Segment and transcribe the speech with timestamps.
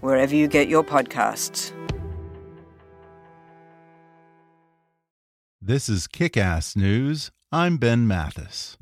[0.00, 1.72] wherever you get your podcasts.
[5.60, 7.30] This is Kick Ass News.
[7.52, 8.76] I'm Ben Mathis.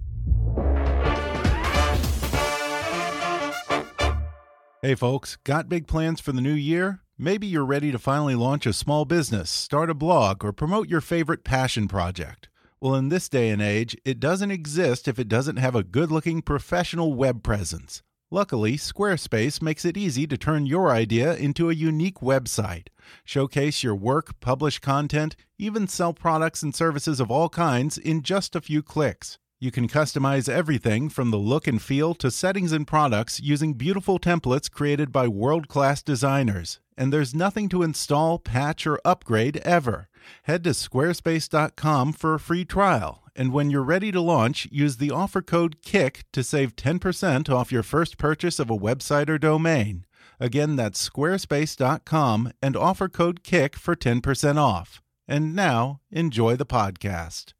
[4.83, 7.01] Hey, folks, got big plans for the new year?
[7.19, 11.01] Maybe you're ready to finally launch a small business, start a blog, or promote your
[11.01, 12.49] favorite passion project.
[12.81, 16.13] Well, in this day and age, it doesn't exist if it doesn't have a good
[16.13, 18.03] looking professional web presence.
[18.31, 22.89] Luckily, Squarespace makes it easy to turn your idea into a unique website.
[23.25, 28.57] Showcase your work, publish content, even sell products and services of all kinds in just
[28.57, 29.39] a few clicks.
[29.61, 34.19] You can customize everything from the look and feel to settings and products using beautiful
[34.19, 36.81] templates created by world class designers.
[36.99, 40.09] And there's nothing to install, patch, or upgrade ever.
[40.45, 43.23] Head to squarespace.com for a free trial.
[43.35, 47.71] And when you're ready to launch, use the offer code KICK to save 10% off
[47.71, 50.07] your first purchase of a website or domain.
[50.41, 55.03] Again, that's squarespace.com and offer code KICK for 10% off.
[55.29, 57.53] And now, enjoy the podcast.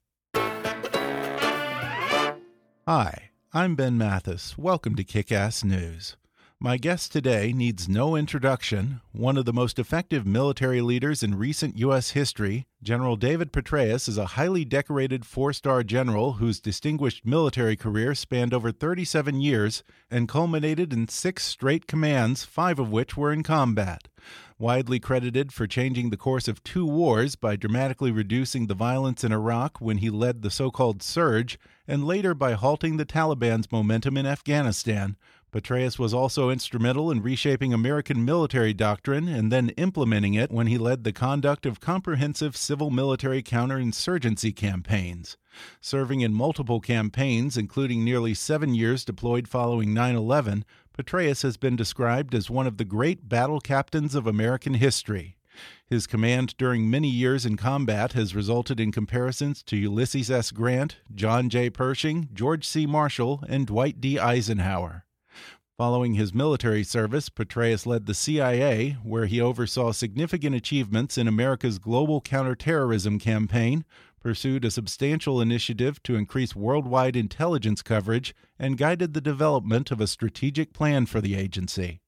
[2.87, 4.57] Hi, I'm Ben Mathis.
[4.57, 6.17] Welcome to Kick Ass News.
[6.59, 9.03] My guest today needs no introduction.
[9.13, 12.13] One of the most effective military leaders in recent U.S.
[12.13, 18.15] history, General David Petraeus is a highly decorated four star general whose distinguished military career
[18.15, 23.43] spanned over 37 years and culminated in six straight commands, five of which were in
[23.43, 24.09] combat.
[24.59, 29.31] Widely credited for changing the course of two wars by dramatically reducing the violence in
[29.31, 34.17] Iraq when he led the so called surge, and later by halting the Taliban's momentum
[34.17, 35.17] in Afghanistan.
[35.57, 40.77] Petraeus was also instrumental in reshaping American military doctrine and then implementing it when he
[40.77, 45.39] led the conduct of comprehensive civil military counterinsurgency campaigns.
[45.81, 51.75] Serving in multiple campaigns, including nearly seven years deployed following 9 11, Petraeus has been
[51.75, 55.39] described as one of the great battle captains of American history.
[55.87, 60.51] His command during many years in combat has resulted in comparisons to Ulysses S.
[60.51, 61.71] Grant, John J.
[61.71, 62.85] Pershing, George C.
[62.85, 64.19] Marshall, and Dwight D.
[64.19, 65.06] Eisenhower.
[65.79, 71.79] Following his military service, Petraeus led the CIA, where he oversaw significant achievements in America's
[71.79, 73.85] global counterterrorism campaign,
[74.19, 80.07] pursued a substantial initiative to increase worldwide intelligence coverage, and guided the development of a
[80.07, 82.01] strategic plan for the agency.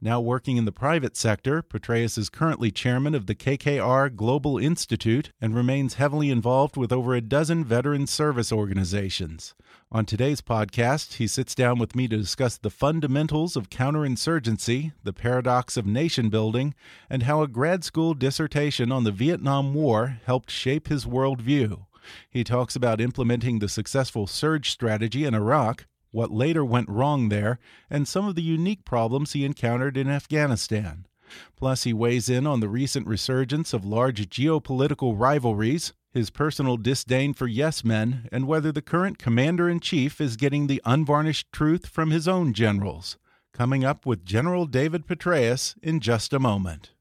[0.00, 5.32] Now working in the private sector, Petraeus is currently chairman of the KKR Global Institute
[5.40, 9.54] and remains heavily involved with over a dozen veteran service organizations.
[9.90, 15.12] On today's podcast, he sits down with me to discuss the fundamentals of counterinsurgency, the
[15.12, 16.74] paradox of nation building,
[17.08, 21.86] and how a grad school dissertation on the Vietnam War helped shape his worldview.
[22.30, 27.58] He talks about implementing the successful surge strategy in Iraq, what later went wrong there,
[27.90, 31.06] and some of the unique problems he encountered in Afghanistan.
[31.56, 37.34] Plus, he weighs in on the recent resurgence of large geopolitical rivalries, his personal disdain
[37.34, 41.86] for yes men, and whether the current commander in chief is getting the unvarnished truth
[41.86, 43.18] from his own generals.
[43.52, 46.92] Coming up with General David Petraeus in just a moment.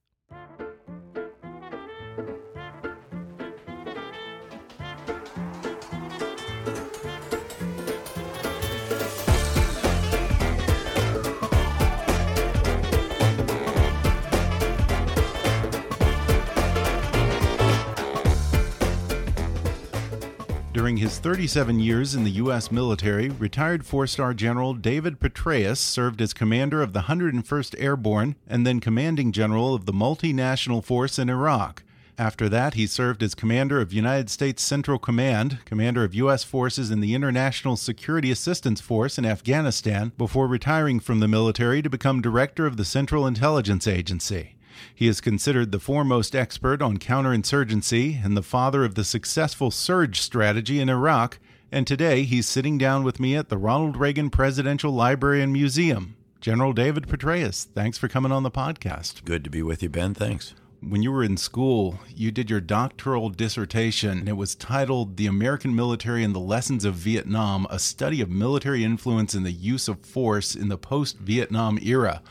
[21.08, 22.70] His 37 years in the U.S.
[22.70, 28.68] military, retired four star General David Petraeus served as commander of the 101st Airborne and
[28.68, 31.84] then commanding general of the multinational force in Iraq.
[32.18, 36.44] After that, he served as commander of United States Central Command, commander of U.S.
[36.44, 41.90] forces in the International Security Assistance Force in Afghanistan, before retiring from the military to
[41.90, 44.57] become director of the Central Intelligence Agency.
[44.94, 50.22] He is considered the foremost expert on counterinsurgency and the father of the successful surge
[50.22, 51.40] strategy in Iraq.
[51.72, 56.16] And today he's sitting down with me at the Ronald Reagan Presidential Library and Museum.
[56.40, 59.26] General David Petraeus, thanks for coming on the podcast.
[59.26, 60.14] Good to be with you, Ben.
[60.14, 60.54] Thanks.
[60.80, 65.26] When you were in school, you did your doctoral dissertation, and it was titled The
[65.26, 69.88] American Military and the Lessons of Vietnam A Study of Military Influence and the Use
[69.88, 72.22] of Force in the Post Vietnam Era.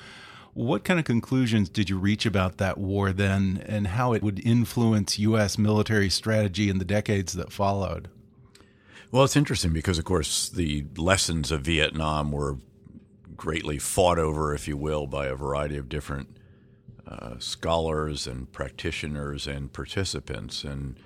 [0.56, 4.38] What kind of conclusions did you reach about that war then, and how it would
[4.38, 5.58] influence U.S.
[5.58, 8.08] military strategy in the decades that followed?
[9.12, 12.56] Well, it's interesting because, of course, the lessons of Vietnam were
[13.36, 16.38] greatly fought over, if you will, by a variety of different
[17.06, 20.64] uh, scholars and practitioners and participants.
[20.64, 20.98] And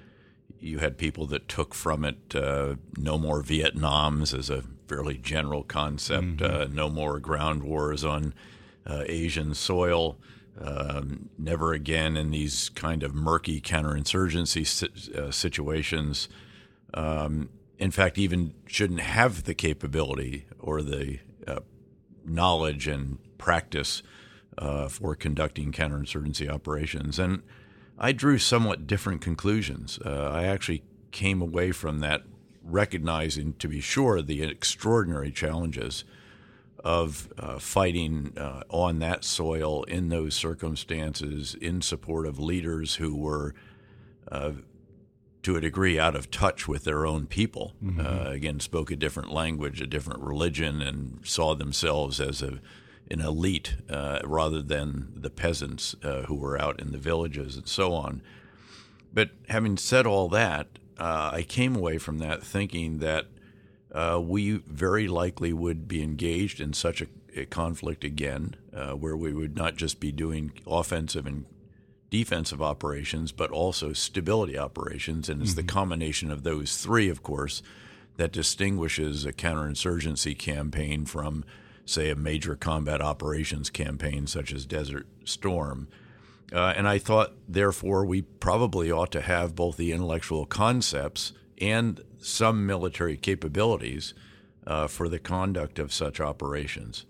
[0.60, 5.64] you had people that took from it uh, no more Vietnams as a fairly general
[5.64, 6.44] concept, mm-hmm.
[6.44, 8.32] uh, no more ground wars on
[8.90, 10.18] uh, Asian soil.
[10.60, 16.28] Um, never again in these kind of murky counterinsurgency si- uh, situations.
[16.92, 21.60] Um, in fact, even shouldn't have the capability or the uh,
[22.24, 24.02] knowledge and practice
[24.58, 27.18] uh, for conducting counterinsurgency operations.
[27.18, 27.42] And
[27.98, 29.98] I drew somewhat different conclusions.
[30.04, 32.22] Uh, I actually came away from that
[32.62, 36.04] recognizing, to be sure, the extraordinary challenges
[36.84, 43.14] of uh, fighting uh, on that soil in those circumstances in support of leaders who
[43.16, 43.54] were,
[44.30, 44.52] uh,
[45.42, 47.74] to a degree, out of touch with their own people.
[47.82, 48.00] Mm-hmm.
[48.00, 52.60] Uh, again, spoke a different language, a different religion, and saw themselves as a
[53.10, 57.66] an elite uh, rather than the peasants uh, who were out in the villages and
[57.66, 58.22] so on.
[59.12, 60.68] But having said all that,
[60.98, 63.26] uh, I came away from that thinking that
[63.92, 67.06] uh, we very likely would be engaged in such a,
[67.36, 71.44] a conflict again, uh, where we would not just be doing offensive and
[72.10, 75.28] defensive operations, but also stability operations.
[75.28, 75.66] And it's mm-hmm.
[75.66, 77.62] the combination of those three, of course,
[78.16, 81.44] that distinguishes a counterinsurgency campaign from
[81.90, 85.88] say, a major combat operations campaign such as Desert Storm.
[86.52, 92.00] Uh, and I thought, therefore, we probably ought to have both the intellectual concepts and
[92.18, 94.14] some military capabilities
[94.66, 97.06] uh, for the conduct of such operations.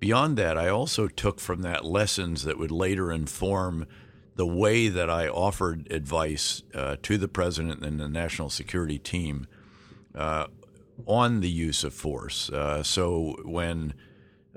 [0.00, 3.86] Beyond that, I also took from that lessons that would later inform
[4.34, 9.46] the way that I offered advice uh, to the president and the national security team
[10.14, 10.46] uh,
[11.06, 12.50] on the use of force.
[12.50, 13.94] Uh, so when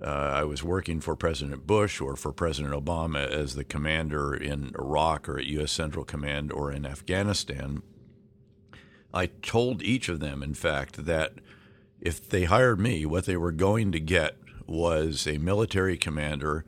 [0.01, 4.73] uh, I was working for President Bush or for President Obama as the commander in
[4.77, 5.71] Iraq or at U.S.
[5.71, 7.81] Central Command or in Afghanistan,
[9.15, 11.35] I told each of them, in fact, that
[12.01, 16.65] if they hired me, what they were going to get was a military commander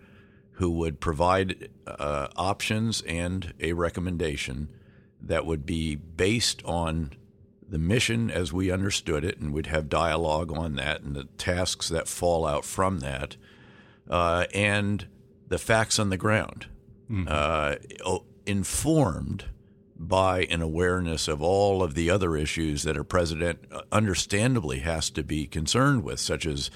[0.54, 4.70] who would provide uh, options and a recommendation
[5.22, 7.12] that would be based on
[7.70, 11.90] the mission as we understood it, and we'd have dialogue on that and the tasks
[11.90, 13.36] that fall out from that,
[14.10, 15.06] uh, and
[15.50, 16.68] the facts on the ground,
[17.12, 17.28] mm-hmm.
[17.28, 17.76] uh,
[18.46, 19.46] informed
[20.00, 25.10] by an awareness of all of the other issues that a president uh, understandably has
[25.10, 26.70] to be concerned with, such as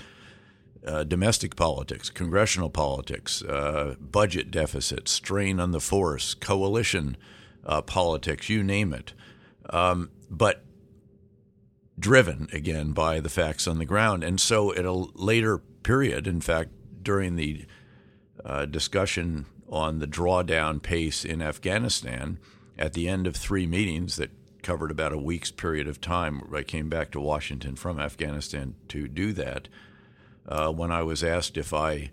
[0.85, 7.15] uh, domestic politics, congressional politics, uh, budget deficits, strain on the force, coalition
[7.65, 9.13] uh, politics, you name it.
[9.69, 10.63] Um, but
[12.00, 14.24] driven again by the facts on the ground.
[14.24, 16.72] And so, at a later period, in fact,
[17.03, 17.65] during the
[18.43, 22.39] uh, discussion on the drawdown pace in Afghanistan,
[22.78, 24.32] at the end of three meetings that
[24.63, 29.08] covered about a week's period of time, I came back to Washington from Afghanistan to
[29.08, 29.68] do that.
[30.48, 32.12] Uh, when I was asked if I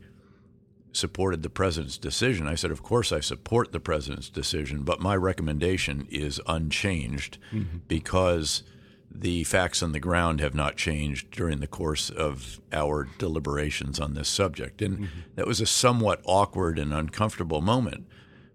[0.92, 5.16] supported the president's decision, I said, Of course, I support the president's decision, but my
[5.16, 7.78] recommendation is unchanged mm-hmm.
[7.86, 8.62] because
[9.10, 14.14] the facts on the ground have not changed during the course of our deliberations on
[14.14, 14.82] this subject.
[14.82, 15.20] And mm-hmm.
[15.34, 18.06] that was a somewhat awkward and uncomfortable moment,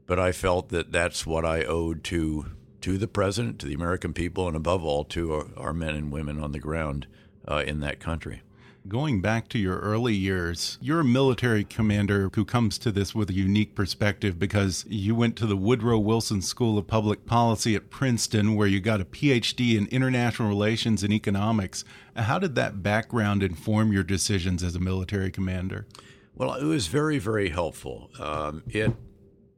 [0.06, 2.46] but I felt that that's what I owed to
[2.82, 6.12] to the president, to the American people, and above all to our, our men and
[6.12, 7.08] women on the ground
[7.48, 8.42] uh, in that country.
[8.86, 13.30] Going back to your early years, you're a military commander who comes to this with
[13.30, 17.90] a unique perspective because you went to the Woodrow Wilson School of Public Policy at
[17.90, 21.86] Princeton, where you got a PhD in international relations and economics.
[22.18, 25.88] How did that background inform your decisions as a military commander?
[26.36, 28.10] Well, it was very, very helpful.
[28.20, 28.94] Um, it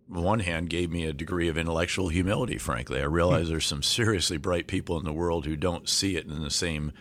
[0.07, 3.01] one hand, gave me a degree of intellectual humility, frankly.
[3.01, 6.43] I realize there's some seriously bright people in the world who don't see it in
[6.43, 6.91] the same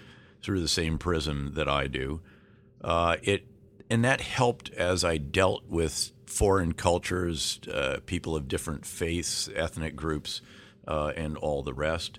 [0.42, 2.20] through the same prism that I do.
[2.82, 3.46] Uh, it
[3.90, 9.94] and that helped as I dealt with foreign cultures, uh, people of different faiths, ethnic
[9.94, 10.40] groups,
[10.88, 12.18] uh, and all the rest.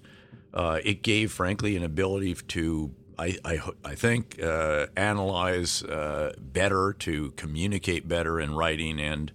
[0.53, 6.93] Uh, it gave, frankly, an ability to, I, I, I think, uh, analyze uh, better,
[6.99, 9.31] to communicate better in writing and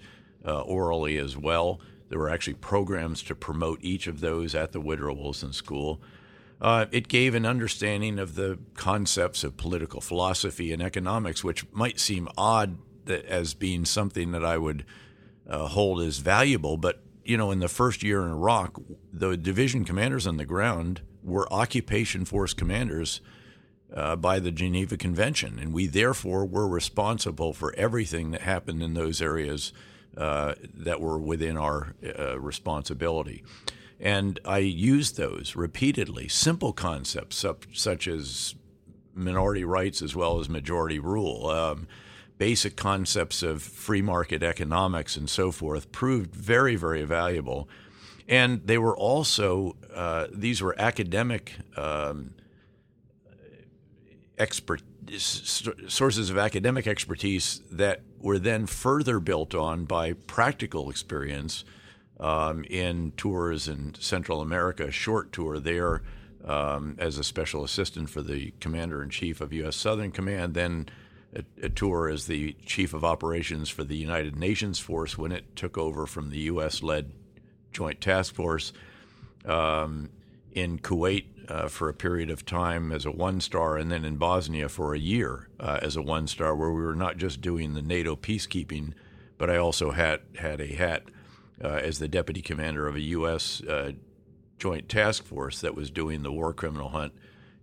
[0.46, 1.80] uh, orally as well.
[2.08, 6.00] There were actually programs to promote each of those at the Woodrow Wilson School.
[6.60, 11.98] Uh, it gave an understanding of the concepts of political philosophy and economics, which might
[11.98, 12.78] seem odd
[13.08, 14.84] as being something that I would
[15.48, 16.76] uh, hold as valuable.
[16.76, 18.80] But you know, in the first year in Iraq,
[19.12, 23.20] the division commanders on the ground were occupation force commanders
[23.94, 28.94] uh, by the Geneva Convention, and we therefore were responsible for everything that happened in
[28.94, 29.72] those areas
[30.16, 33.42] uh, that were within our uh, responsibility.
[33.98, 38.54] And I used those repeatedly, simple concepts such as
[39.14, 41.48] minority rights as well as majority rule.
[41.48, 41.86] Um,
[42.38, 47.68] basic concepts of free market economics and so forth proved very, very valuable.
[48.26, 52.32] And they were also, uh, these were academic um,
[54.38, 54.80] expert,
[55.18, 61.64] sources of academic expertise that were then further built on by practical experience
[62.18, 66.02] um, in tours in Central America, a short tour there
[66.44, 69.76] um, as a special assistant for the commander in chief of U.S.
[69.76, 70.88] Southern Command, then
[71.34, 75.56] a, a, tour as the chief of operations for the United Nations force when it
[75.56, 76.82] took over from the U.S.
[76.82, 77.12] led
[77.72, 78.72] Joint Task Force.
[79.44, 80.10] Um,
[80.52, 84.16] in Kuwait uh, for a period of time as a one star, and then in
[84.16, 87.74] Bosnia for a year uh, as a one star, where we were not just doing
[87.74, 88.92] the NATO peacekeeping,
[89.36, 91.04] but I also had had a hat
[91.62, 93.62] uh, as the deputy commander of a U.S.
[93.62, 93.92] Uh,
[94.58, 97.12] joint task force that was doing the war criminal hunt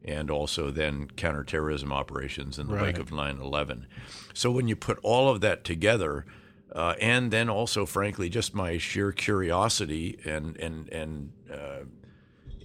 [0.04, 2.84] and also then counterterrorism operations in the right.
[2.84, 3.88] wake of 9 11.
[4.34, 6.26] So when you put all of that together,
[6.74, 11.86] uh, and then also, frankly, just my sheer curiosity and, and, and uh,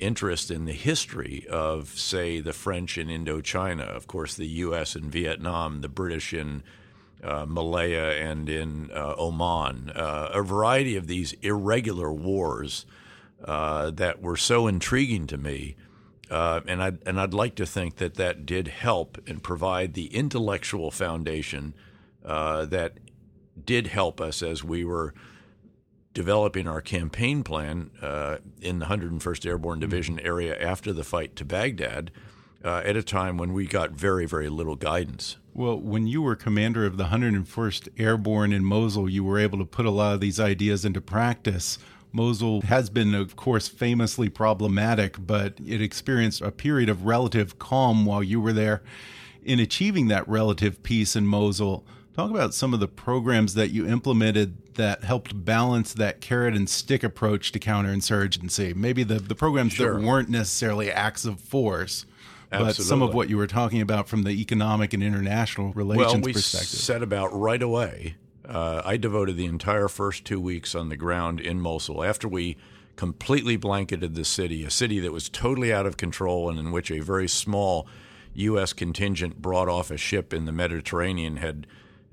[0.02, 4.96] interest in the history of, say, the French in Indochina, of course, the U.S.
[4.96, 6.62] in Vietnam, the British in
[7.22, 12.84] uh, Malaya and in uh, Oman, uh, a variety of these irregular wars
[13.44, 15.76] uh, that were so intriguing to me.
[16.30, 20.06] Uh, and I'd, and I'd like to think that that did help and provide the
[20.06, 21.74] intellectual foundation
[22.24, 22.98] uh, that
[23.64, 25.14] did help us as we were
[26.14, 27.90] developing our campaign plan
[28.60, 29.88] in the 101st Airborne mm-hmm.
[29.88, 32.10] Division area after the fight to Baghdad
[32.64, 35.36] at a time when we got very, very little guidance.
[35.54, 39.64] Well, when you were commander of the 101st Airborne in Mosul, you were able to
[39.64, 41.78] put a lot of these ideas into practice.
[42.10, 48.06] Mosul has been, of course, famously problematic, but it experienced a period of relative calm
[48.06, 48.82] while you were there.
[49.44, 53.86] In achieving that relative peace in Mosul, talk about some of the programs that you
[53.86, 58.74] implemented that helped balance that carrot and stick approach to counterinsurgency.
[58.74, 59.94] Maybe the, the programs sure.
[59.94, 62.06] that weren't necessarily acts of force
[62.52, 62.84] Absolutely.
[62.84, 66.20] but some of what you were talking about from the economic and international relations well,
[66.20, 66.68] we perspective.
[66.68, 68.16] set about right away.
[68.46, 72.56] Uh, I devoted the entire first two weeks on the ground in Mosul after we
[72.96, 76.90] completely blanketed the city, a city that was totally out of control and in which
[76.90, 77.86] a very small
[78.34, 78.72] U.S.
[78.72, 81.66] contingent brought off a ship in the Mediterranean had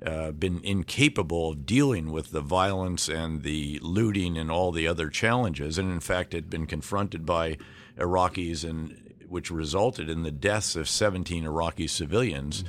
[0.06, 5.10] uh, been incapable of dealing with the violence and the looting and all the other
[5.10, 7.58] challenges, and in fact had been confronted by
[7.98, 12.64] Iraqis and which resulted in the deaths of 17 Iraqi civilians,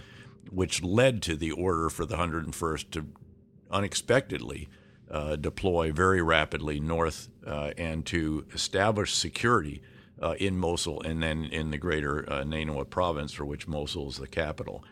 [0.51, 3.07] which led to the order for the 101st to
[3.71, 4.69] unexpectedly
[5.11, 9.83] uh, deploy very rapidly north uh, and to establish security
[10.21, 14.19] uh, in Mosul and then in the greater uh, Nainawa province, for which Mosul is
[14.19, 14.85] the capital.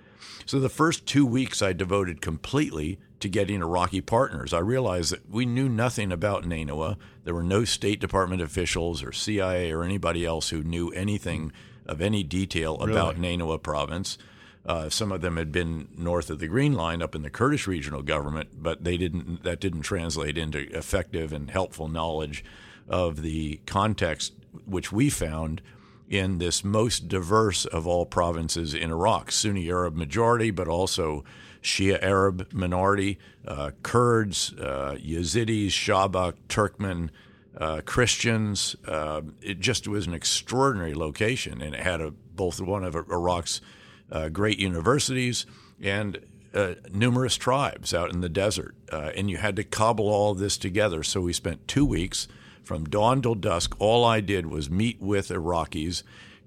[0.46, 4.52] So the first two weeks I devoted completely to getting Iraqi partners.
[4.52, 6.96] I realized that we knew nothing about Nainawa.
[7.24, 11.52] There were no State Department officials or CIA or anybody else who knew anything
[11.86, 12.92] of any detail really?
[12.92, 14.18] about Nainawa province.
[14.66, 17.66] Uh, some of them had been north of the Green Line up in the Kurdish
[17.66, 19.42] regional government, but they didn't.
[19.42, 22.44] That didn't translate into effective and helpful knowledge
[22.86, 24.34] of the context,
[24.66, 25.62] which we found
[26.08, 31.24] in this most diverse of all provinces in Iraq Sunni Arab majority, but also
[31.62, 37.10] Shia Arab minority, uh, Kurds, uh, Yazidis, Shabak, Turkmen,
[37.58, 38.76] uh, Christians.
[38.86, 43.60] Uh, it just was an extraordinary location, and it had a, both one of Iraq's
[44.10, 45.44] uh, great universities
[45.82, 46.18] and
[46.54, 48.74] uh, numerous tribes out in the desert.
[48.90, 51.02] and you had to cobble all this together.
[51.02, 52.28] So we spent two weeks
[52.68, 56.02] from dawn till dusk, all I did was meet with Iraqis,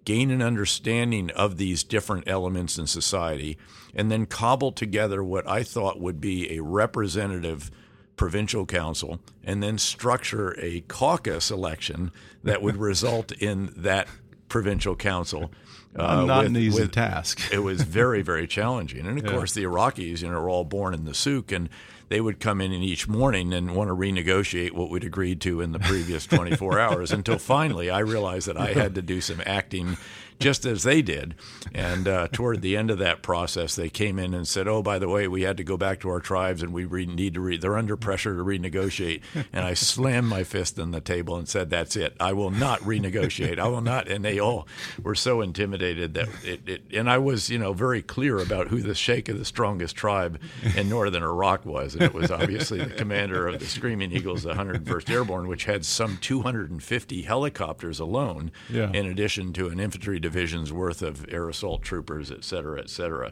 [0.06, 3.58] gain an understanding of these different elements in society,
[3.96, 7.72] and then cobble together what I thought would be a representative
[8.18, 12.12] provincial council and then structure a caucus election
[12.44, 14.08] that would result in that
[14.48, 15.52] provincial council.
[15.96, 17.52] Uh, not with, an easy with, task.
[17.52, 19.08] it was very, very challenging.
[19.08, 19.32] And of yeah.
[19.32, 21.68] course, the Iraqis, you know, are all born in the souk, and
[22.12, 25.72] they would come in each morning and want to renegotiate what we'd agreed to in
[25.72, 29.96] the previous 24 hours until finally I realized that I had to do some acting
[30.42, 31.36] just as they did.
[31.74, 35.00] And uh, toward the end of that process, they came in and said, "Oh, by
[35.00, 37.42] the way, we had to go back to our tribes, and we re- need to.
[37.42, 39.22] Re- they're under pressure to renegotiate."
[39.54, 42.16] And I slammed my fist on the table and said, "That's it.
[42.20, 43.60] I will not renegotiate.
[43.60, 44.68] I will not." And they all
[45.02, 46.62] were so intimidated that it.
[46.68, 49.96] it and I was, you know, very clear about who the sheikh of the strongest
[49.96, 50.40] tribe
[50.76, 54.54] in northern Iraq was, and it was obviously the commander of the Screaming Eagles, the
[54.54, 58.92] 101st Airborne, which had some 250 helicopters alone, yeah.
[58.92, 62.90] in addition to an infantry division division's worth of air assault troopers, et cetera, et
[62.90, 63.32] cetera.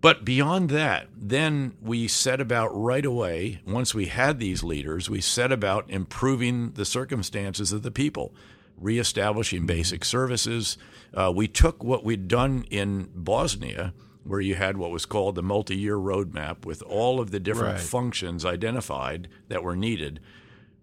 [0.00, 5.20] But beyond that, then we set about right away, once we had these leaders, we
[5.20, 8.34] set about improving the circumstances of the people,
[8.76, 10.76] reestablishing basic services.
[11.14, 15.42] Uh, we took what we'd done in Bosnia, where you had what was called the
[15.42, 17.80] multi year roadmap with all of the different right.
[17.80, 20.20] functions identified that were needed.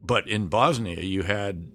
[0.04, 1.72] But in Bosnia, you had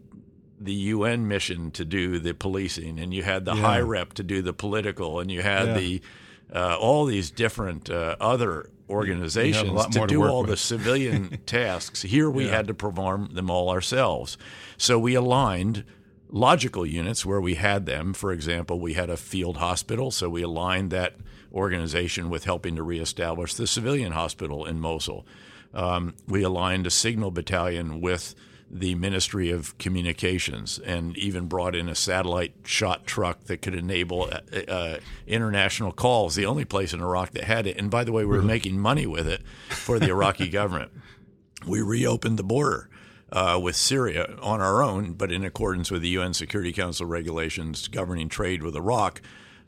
[0.58, 3.60] the UN mission to do the policing, and you had the yeah.
[3.60, 5.75] high rep to do the political, and you had yeah.
[5.75, 6.02] the
[6.54, 10.50] uh, all these different uh, other organizations to do all with.
[10.50, 12.02] the civilian tasks.
[12.02, 12.52] Here we yeah.
[12.52, 14.38] had to perform them all ourselves.
[14.76, 15.84] So we aligned
[16.28, 18.12] logical units where we had them.
[18.14, 21.16] For example, we had a field hospital, so we aligned that
[21.52, 25.26] organization with helping to reestablish the civilian hospital in Mosul.
[25.75, 28.34] Um, we aligned a signal battalion with
[28.70, 34.25] the Ministry of Communications and even brought in a satellite shot truck that could enable
[34.25, 37.76] uh, uh, international calls, the only place in Iraq that had it.
[37.76, 40.90] And by the way, we were making money with it for the Iraqi government.
[41.66, 42.88] We reopened the border.
[43.32, 47.88] Uh, with Syria on our own, but in accordance with the UN Security Council regulations
[47.88, 49.21] governing trade with Iraq.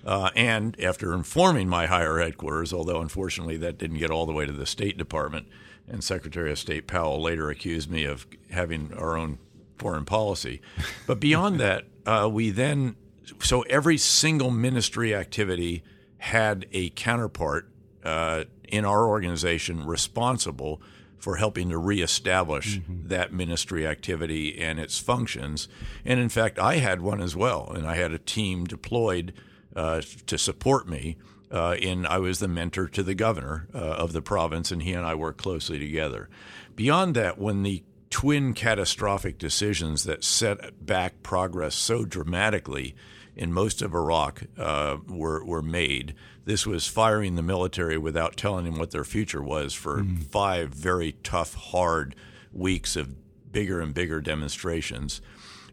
[0.08, 4.46] Uh, and after informing my higher headquarters, although unfortunately that didn't get all the way
[4.46, 5.46] to the State Department,
[5.86, 9.38] and Secretary of State Powell later accused me of having our own
[9.76, 10.62] foreign policy.
[11.06, 12.96] But beyond that, uh, we then,
[13.42, 15.84] so every single ministry activity
[16.16, 17.68] had a counterpart
[18.02, 20.80] uh, in our organization responsible
[21.18, 23.08] for helping to reestablish mm-hmm.
[23.08, 25.68] that ministry activity and its functions.
[26.06, 29.34] And in fact, I had one as well, and I had a team deployed
[29.78, 31.16] uh, to support me
[31.50, 34.92] uh, in I was the mentor to the governor uh, of the province, and he
[34.92, 36.28] and I worked closely together.
[36.74, 42.94] Beyond that, when the twin catastrophic decisions that set back progress so dramatically
[43.36, 46.14] in most of Iraq uh, were were made.
[46.44, 50.24] This was firing the military without telling them what their future was for mm.
[50.24, 52.16] five very tough, hard
[52.52, 53.14] weeks of
[53.52, 55.20] bigger and bigger demonstrations,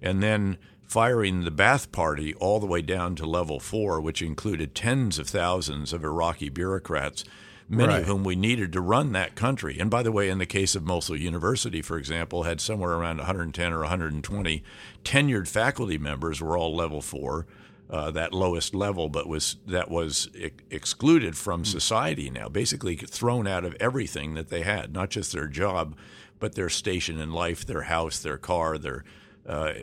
[0.02, 4.76] and then firing the Ba'ath Party all the way down to level four, which included
[4.76, 7.24] tens of thousands of Iraqi bureaucrats,
[7.68, 8.02] many right.
[8.02, 9.78] of whom we needed to run that country.
[9.80, 13.18] And by the way, in the case of Mosul University, for example, had somewhere around
[13.18, 14.64] 110 or 120
[15.04, 17.48] tenured faculty members were all level four.
[17.88, 21.66] Uh, that lowest level, but was that was ex- excluded from hmm.
[21.66, 25.96] society now, basically thrown out of everything that they had, not just their job,
[26.40, 29.04] but their station in life, their house, their car, their
[29.48, 29.74] uh,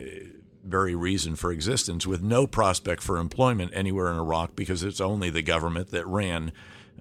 [0.63, 5.29] very reason for existence with no prospect for employment anywhere in Iraq because it's only
[5.29, 6.51] the government that ran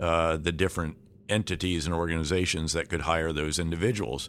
[0.00, 0.96] uh, the different
[1.28, 4.28] entities and organizations that could hire those individuals.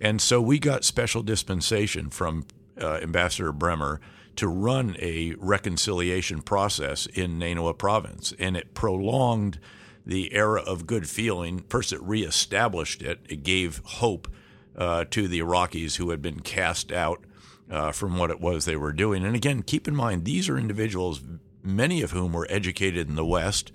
[0.00, 2.46] And so we got special dispensation from
[2.80, 4.00] uh, Ambassador Bremer
[4.36, 8.32] to run a reconciliation process in Nainawa province.
[8.38, 9.58] And it prolonged
[10.04, 11.64] the era of good feeling.
[11.68, 14.28] First, it reestablished it, it gave hope
[14.76, 17.24] uh, to the Iraqis who had been cast out
[17.72, 19.24] uh, from what it was they were doing.
[19.24, 21.22] And again, keep in mind, these are individuals,
[21.62, 23.72] many of whom were educated in the West.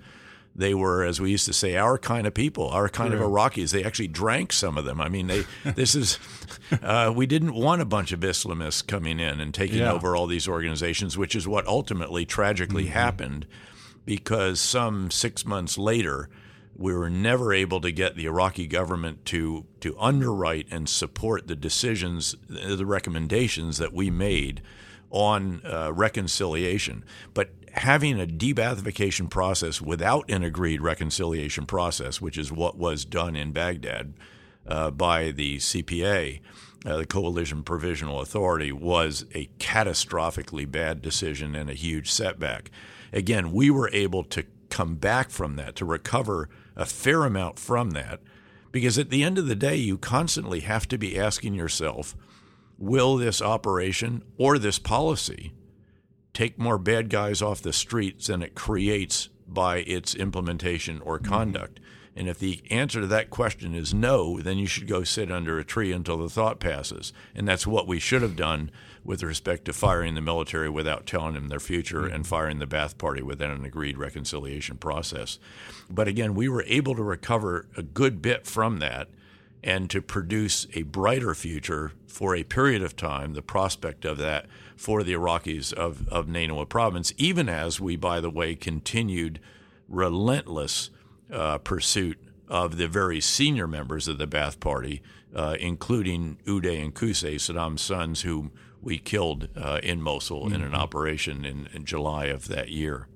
[0.54, 3.18] They were, as we used to say, our kind of people, our kind yeah.
[3.18, 3.72] of Iraqis.
[3.72, 5.00] They actually drank some of them.
[5.00, 5.44] I mean, they.
[5.64, 6.18] this is,
[6.82, 9.92] uh, we didn't want a bunch of Islamists coming in and taking yeah.
[9.92, 12.92] over all these organizations, which is what ultimately tragically mm-hmm.
[12.92, 13.46] happened,
[14.04, 16.28] because some six months later,
[16.78, 21.56] we were never able to get the Iraqi government to to underwrite and support the
[21.56, 24.62] decisions, the recommendations that we made
[25.10, 27.04] on uh, reconciliation.
[27.34, 33.34] But having a de-Baathification process without an agreed reconciliation process, which is what was done
[33.34, 34.14] in Baghdad
[34.66, 36.40] uh, by the CPA,
[36.84, 42.70] uh, the Coalition Provisional Authority, was a catastrophically bad decision and a huge setback.
[43.12, 47.90] Again, we were able to come back from that, to recover a fair amount from
[47.90, 48.20] that
[48.72, 52.16] Because at the end of the day, you constantly have to be asking yourself
[52.78, 55.52] will this operation or this policy
[56.32, 61.80] take more bad guys off the streets than it creates by its implementation or conduct?
[61.80, 62.07] Mm-hmm.
[62.18, 65.56] And if the answer to that question is no, then you should go sit under
[65.56, 67.12] a tree until the thought passes.
[67.32, 68.72] And that's what we should have done
[69.04, 72.98] with respect to firing the military without telling them their future and firing the Ba'ath
[72.98, 75.38] Party within an agreed reconciliation process.
[75.88, 79.06] But again, we were able to recover a good bit from that
[79.62, 84.46] and to produce a brighter future for a period of time, the prospect of that
[84.76, 89.38] for the Iraqis of, of Nainawa province, even as we, by the way, continued
[89.88, 90.90] relentless
[91.32, 95.02] uh, pursuit of the very senior members of the Ba'ath Party,
[95.34, 100.54] uh, including Uday and Qusay, Saddam's sons, who we killed uh, in Mosul mm-hmm.
[100.54, 100.76] in an mm-hmm.
[100.76, 103.08] operation in, in July of that year.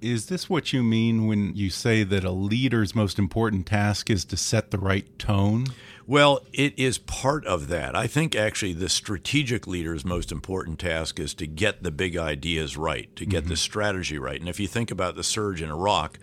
[0.00, 4.24] Is this what you mean when you say that a leader's most important task is
[4.26, 5.66] to set the right tone?
[6.06, 7.94] Well, it is part of that.
[7.94, 12.78] I think actually the strategic leader's most important task is to get the big ideas
[12.78, 13.48] right, to get mm -hmm.
[13.50, 14.40] the strategy right.
[14.40, 16.18] And if you think about the surge in Iraq,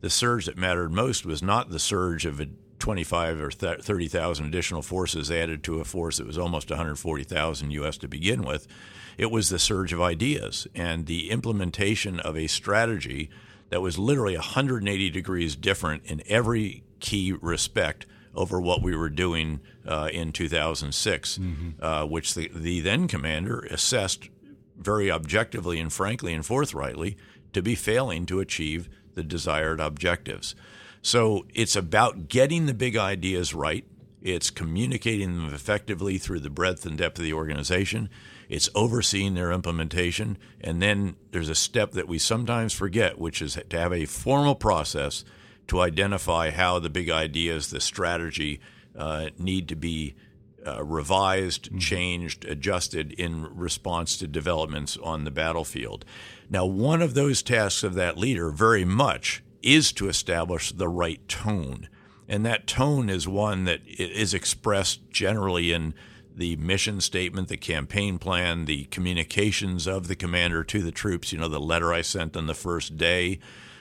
[0.00, 4.82] the surge that mattered most was not the surge of a 25 or 30,000 additional
[4.82, 7.98] forces added to a force that was almost 140,000 U.S.
[7.98, 8.66] to begin with.
[9.18, 13.28] It was the surge of ideas and the implementation of a strategy
[13.68, 19.60] that was literally 180 degrees different in every key respect over what we were doing
[19.86, 21.84] uh, in 2006, mm-hmm.
[21.84, 24.30] uh, which the, the then commander assessed
[24.76, 27.16] very objectively and frankly and forthrightly
[27.52, 30.54] to be failing to achieve the desired objectives.
[31.02, 33.84] So it's about getting the big ideas right.
[34.22, 38.10] It's communicating them effectively through the breadth and depth of the organization.
[38.48, 40.36] It's overseeing their implementation.
[40.60, 44.54] And then there's a step that we sometimes forget, which is to have a formal
[44.54, 45.24] process
[45.68, 48.60] to identify how the big ideas, the strategy,
[48.96, 50.14] uh, need to be
[50.66, 51.78] uh, revised, mm-hmm.
[51.78, 56.04] changed, adjusted in response to developments on the battlefield.
[56.50, 61.26] Now, one of those tasks of that leader very much is to establish the right
[61.28, 61.88] tone.
[62.28, 65.94] And that tone is one that is expressed generally in
[66.34, 71.32] the mission statement, the campaign plan, the communications of the commander to the troops.
[71.32, 73.38] You know, the letter I sent on the first day,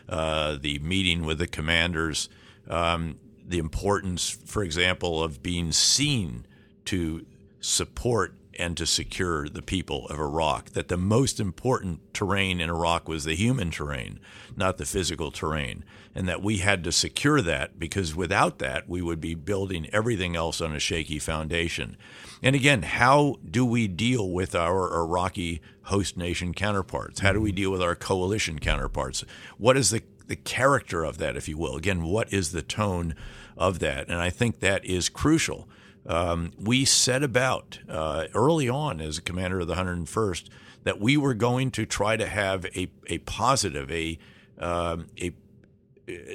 [0.07, 2.29] uh, the meeting with the commanders,
[2.67, 6.45] um, the importance, for example, of being seen
[6.85, 7.25] to
[7.61, 10.71] support and to secure the people of Iraq.
[10.71, 14.19] That the most important terrain in Iraq was the human terrain,
[14.55, 15.83] not the physical terrain.
[16.13, 20.35] And that we had to secure that because without that, we would be building everything
[20.35, 21.97] else on a shaky foundation.
[22.41, 27.19] And again, how do we deal with our Iraqi host nation counterparts?
[27.19, 27.55] How do we mm-hmm.
[27.55, 29.23] deal with our coalition counterparts?
[29.57, 31.75] What is the, the character of that, if you will?
[31.75, 33.15] Again, what is the tone
[33.57, 34.07] of that?
[34.07, 35.69] And I think that is crucial
[36.05, 40.49] um, we set about uh, early on as a commander of the 101st
[40.83, 44.17] that we were going to try to have a, a positive, a,
[44.57, 45.33] um, a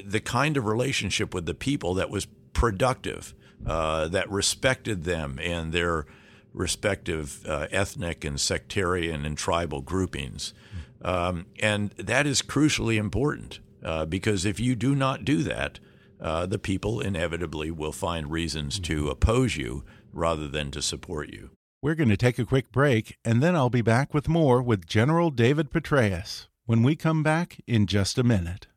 [0.07, 3.35] the kind of relationship with the people that was productive,
[3.67, 6.07] uh, that respected them and their
[6.53, 10.55] respective uh, ethnic and sectarian and tribal groupings.
[11.03, 15.81] Um, and that is crucially important uh, because if you do not do that,
[16.21, 19.11] uh, the people inevitably will find reasons to mm-hmm.
[19.11, 21.51] oppose you rather than to support you.
[21.83, 24.87] We're going to take a quick break, and then I'll be back with more with
[24.87, 28.69] General David Petraeus when we come back in just a minute.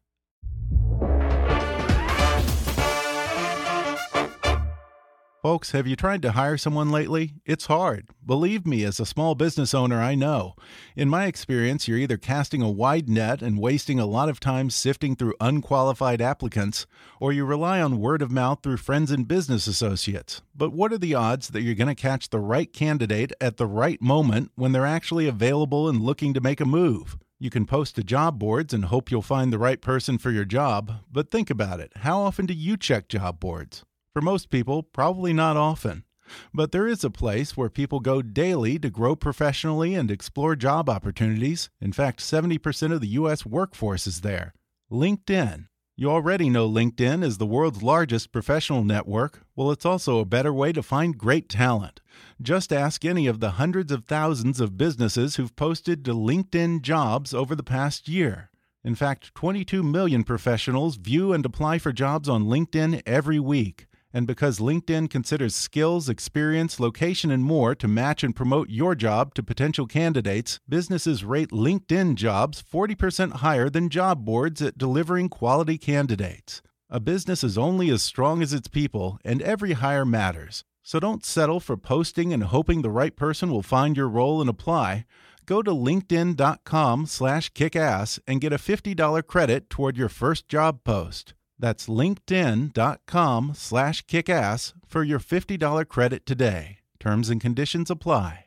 [5.48, 7.36] Folks, have you tried to hire someone lately?
[7.46, 8.10] It's hard.
[8.26, 10.56] Believe me, as a small business owner, I know.
[10.94, 14.70] In my experience, you're either casting a wide net and wasting a lot of time
[14.70, 16.86] sifting through unqualified applicants,
[17.22, 20.42] or you rely on word of mouth through friends and business associates.
[20.54, 23.68] But what are the odds that you're going to catch the right candidate at the
[23.68, 27.18] right moment when they're actually available and looking to make a move?
[27.40, 30.44] You can post to job boards and hope you'll find the right person for your
[30.44, 31.94] job, but think about it.
[31.96, 33.86] How often do you check job boards?
[34.18, 36.04] For most people, probably not often.
[36.52, 40.90] But there is a place where people go daily to grow professionally and explore job
[40.90, 41.70] opportunities.
[41.80, 43.46] In fact, 70% of the U.S.
[43.46, 44.56] workforce is there
[44.92, 45.68] LinkedIn.
[45.96, 49.44] You already know LinkedIn is the world's largest professional network.
[49.56, 52.02] Well, it's also a better way to find great talent.
[52.42, 57.36] Just ask any of the hundreds of thousands of businesses who've posted to LinkedIn jobs
[57.36, 58.50] over the past year.
[58.84, 63.86] In fact, 22 million professionals view and apply for jobs on LinkedIn every week.
[64.14, 69.34] And because LinkedIn considers skills, experience, location, and more to match and promote your job
[69.36, 75.78] to potential candidates, businesses rate LinkedIn jobs 40% higher than job boards at delivering quality
[75.78, 76.62] candidates.
[76.90, 80.64] A business is only as strong as its people, and every hire matters.
[80.84, 84.50] So don't settle for posting and hoping the right person will find your role and
[84.50, 85.06] apply.
[85.46, 91.34] Go to linkedin.com slash kickass and get a $50 credit toward your first job post.
[91.60, 96.78] That's linkedin.com slash kickass for your $50 credit today.
[97.00, 98.46] Terms and conditions apply.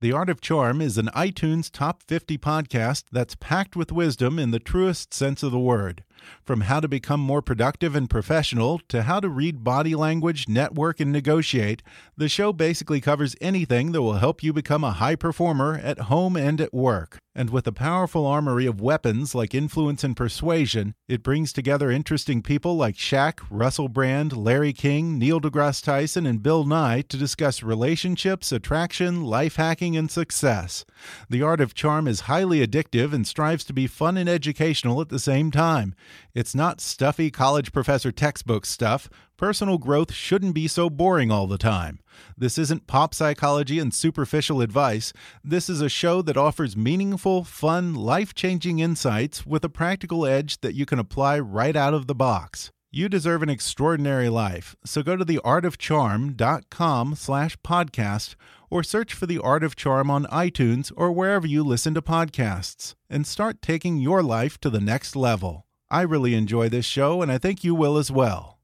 [0.00, 4.50] The Art of Charm is an iTunes Top 50 podcast that's packed with wisdom in
[4.50, 6.02] the truest sense of the word.
[6.44, 11.00] From how to become more productive and professional to how to read body language, network,
[11.00, 11.82] and negotiate,
[12.16, 16.36] the show basically covers anything that will help you become a high performer at home
[16.36, 17.18] and at work.
[17.34, 22.42] And with a powerful armory of weapons like influence and persuasion, it brings together interesting
[22.42, 27.62] people like Shaq, Russell Brand, Larry King, Neil deGrasse Tyson, and Bill Nye to discuss
[27.62, 30.84] relationships, attraction, life hacking, and success.
[31.30, 35.08] The Art of Charm is highly addictive and strives to be fun and educational at
[35.08, 35.94] the same time.
[36.34, 39.08] It's not stuffy college professor textbook stuff.
[39.36, 42.00] Personal growth shouldn't be so boring all the time.
[42.36, 45.12] This isn't pop psychology and superficial advice.
[45.42, 50.60] This is a show that offers meaningful, fun, life changing insights with a practical edge
[50.60, 52.70] that you can apply right out of the box.
[52.94, 58.34] You deserve an extraordinary life, so go to theartofcharm.com slash podcast
[58.68, 62.94] or search for The Art of Charm on iTunes or wherever you listen to podcasts
[63.08, 65.64] and start taking your life to the next level.
[65.92, 68.58] I really enjoy this show, and I think you will as well.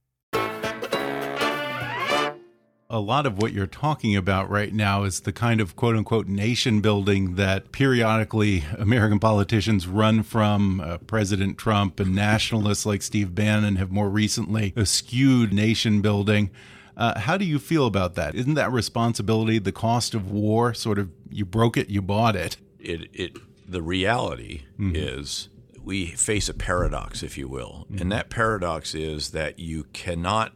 [2.90, 6.26] A lot of what you're talking about right now is the kind of quote unquote
[6.26, 10.80] nation building that periodically American politicians run from.
[10.80, 16.50] Uh, President Trump and nationalists like Steve Bannon have more recently eschewed nation building.
[16.96, 18.36] Uh, how do you feel about that?
[18.36, 20.72] Isn't that responsibility the cost of war?
[20.72, 22.56] Sort of, you broke it, you bought it.
[22.80, 23.36] It, it
[23.68, 25.18] the reality mm -hmm.
[25.18, 25.50] is
[25.84, 27.86] we face a paradox, if you will.
[27.88, 28.00] Mm -hmm.
[28.00, 30.52] And that paradox is that you cannot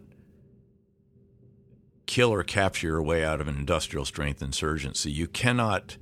[2.06, 5.10] kill or capture your way out of an industrial strength insurgency.
[5.10, 5.96] You cannot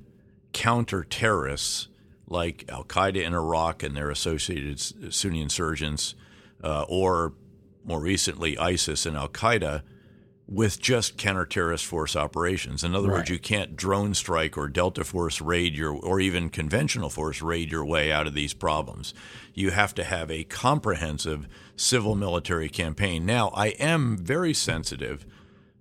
[0.53, 1.87] counter terrorists
[2.27, 4.79] like Al Qaeda in Iraq and their associated
[5.13, 6.15] Sunni insurgents,
[6.63, 7.33] uh, or
[7.83, 9.83] more recently ISIS and Al Qaeda,
[10.51, 12.83] with just counter-terrorist force operations.
[12.83, 13.19] In other right.
[13.19, 17.71] words, you can't drone strike or Delta Force raid your, or even conventional force raid
[17.71, 19.13] your way out of these problems.
[19.53, 23.25] You have to have a comprehensive civil military campaign.
[23.25, 25.25] Now, I am very sensitive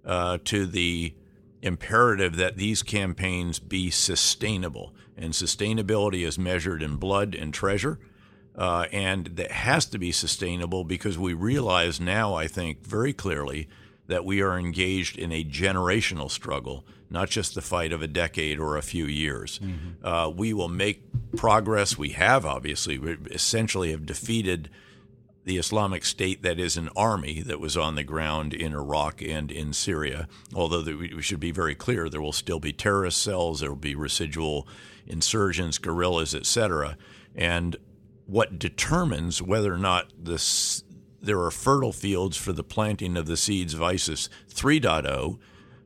[0.06, 1.14] uh, to the
[1.62, 4.94] imperative that these campaigns be sustainable.
[5.16, 7.98] And sustainability is measured in blood and treasure.
[8.54, 13.68] Uh, and that has to be sustainable because we realize now, I think, very clearly
[14.10, 18.58] that we are engaged in a generational struggle, not just the fight of a decade
[18.58, 19.58] or a few years.
[19.60, 20.04] Mm-hmm.
[20.04, 21.02] Uh, we will make
[21.36, 21.96] progress.
[21.96, 24.68] We have, obviously, we essentially have defeated
[25.44, 29.50] the Islamic State that is an army that was on the ground in Iraq and
[29.50, 30.28] in Syria.
[30.54, 33.94] Although we should be very clear, there will still be terrorist cells, there will be
[33.94, 34.68] residual
[35.06, 36.96] insurgents, guerrillas, etc.
[37.34, 37.76] And
[38.26, 40.84] what determines whether or not this,
[41.20, 45.38] there are fertile fields for the planting of the seeds of ISIS 3.0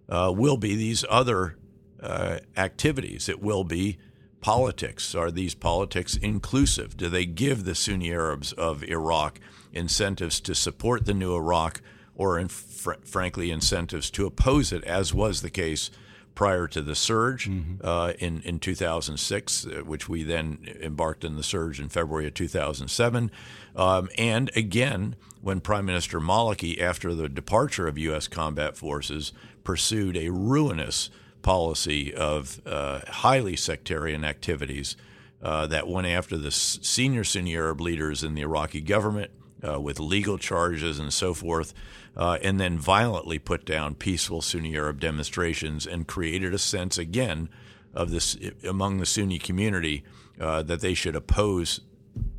[0.09, 1.57] uh, will be these other
[2.01, 3.29] uh, activities.
[3.29, 3.99] It will be
[4.41, 5.15] politics?
[5.15, 6.97] Are these politics inclusive?
[6.97, 9.41] Do they give the Sunni Arabs of Iraq
[9.73, 11.81] incentives to support the new Iraq
[12.15, 15.91] or, in, fr- frankly, incentives to oppose it, as was the case
[16.35, 17.87] prior to the surge mm-hmm.
[17.87, 22.35] uh, in, in 2006, uh, which we then embarked on the surge in February of
[22.35, 23.31] 2007.
[23.77, 28.29] Um, and again, when Prime Minister Maliki, after the departure of U.S.
[28.29, 31.11] combat forces, pursued a ruinous
[31.43, 34.97] policy of uh, highly sectarian activities
[35.43, 39.31] uh, that went after the senior Sunni Arab leaders in the Iraqi government
[39.67, 41.75] uh, with legal charges and so forth,
[42.17, 47.49] uh, and then violently put down peaceful Sunni Arab demonstrations and created a sense again
[47.93, 50.05] of this among the Sunni community
[50.41, 51.81] uh, that they should oppose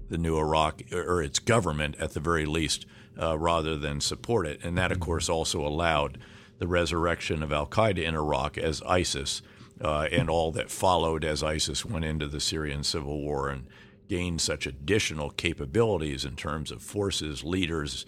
[0.09, 2.85] the new Iraq or its government at the very least,
[3.19, 4.59] uh, rather than support it.
[4.63, 6.17] And that, of course, also allowed
[6.59, 9.41] the resurrection of Al Qaeda in Iraq as ISIS
[9.81, 13.67] uh, and all that followed as ISIS went into the Syrian civil war and
[14.07, 18.05] gained such additional capabilities in terms of forces, leaders,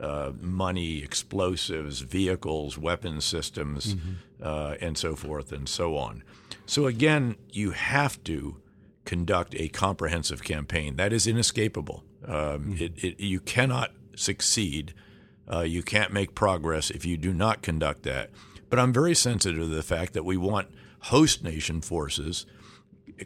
[0.00, 4.10] uh, money, explosives, vehicles, weapon systems, mm-hmm.
[4.42, 6.22] uh, and so forth and so on.
[6.66, 8.56] So, again, you have to
[9.04, 10.96] conduct a comprehensive campaign.
[10.96, 12.04] That is inescapable.
[12.24, 12.84] Um, mm-hmm.
[12.84, 14.94] it, it, you cannot succeed
[15.50, 18.30] uh, you can't make progress if you do not conduct that.
[18.68, 20.68] But I'm very sensitive to the fact that we want
[21.04, 22.46] host nation forces,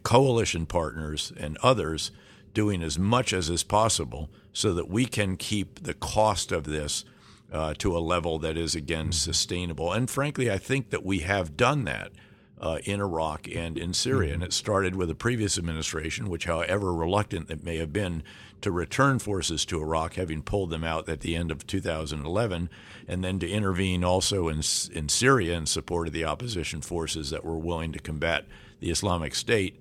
[0.03, 2.11] coalition partners, and others
[2.53, 7.05] doing as much as is possible so that we can keep the cost of this
[7.53, 9.93] uh, to a level that is again sustainable.
[9.93, 12.13] And frankly, I think that we have done that.
[12.57, 14.33] Uh, in Iraq and in Syria.
[14.33, 18.23] And it started with the previous administration, which, however reluctant it may have been
[18.65, 22.71] to return forces to Iraq, having pulled them out at the end of 2011,
[23.07, 27.45] and then to intervene also in, in Syria in support of the opposition forces that
[27.45, 28.47] were willing to combat
[28.85, 29.81] the Islamic State.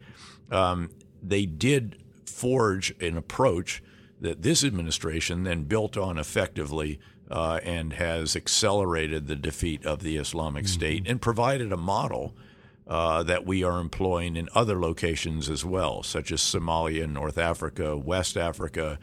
[0.50, 0.89] Um,
[1.22, 3.84] they did forge an approach
[4.22, 10.16] that this administration then built on effectively uh, and has accelerated the defeat of the
[10.16, 10.74] Islamic mm-hmm.
[10.74, 12.34] State and provided a model
[12.88, 17.98] uh, that we are employing in other locations as well, such as Somalia, North Africa,
[17.98, 19.00] West Africa,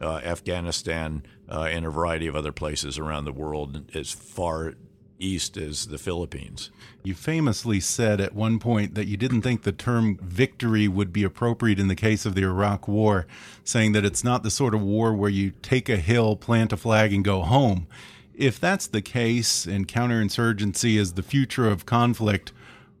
[0.00, 4.74] uh, Afghanistan, uh, and a variety of other places around the world as far
[5.18, 6.70] east as the Philippines.
[7.02, 11.22] You famously said at one point that you didn't think the term victory would be
[11.22, 13.26] appropriate in the case of the Iraq War,
[13.64, 16.76] saying that it's not the sort of war where you take a hill, plant a
[16.76, 17.86] flag, and go home.
[18.34, 22.52] If that's the case and counterinsurgency is the future of conflict,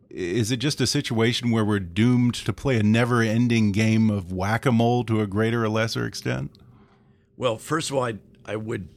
[0.08, 4.32] is it just a situation where we're doomed to play a never ending game of
[4.32, 6.52] whack a mole to a greater or lesser extent?
[7.36, 8.14] Well, first of all, I,
[8.46, 8.88] I would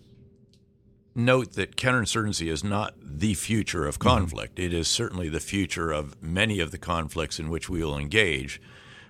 [1.18, 4.10] note that counterinsurgency is not the future of mm-hmm.
[4.10, 4.56] conflict.
[4.56, 4.66] Mm-hmm.
[4.66, 8.62] It is certainly the future of many of the conflicts in which we will engage.